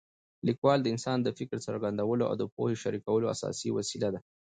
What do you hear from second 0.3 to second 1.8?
لیکوالي د انسان د فکر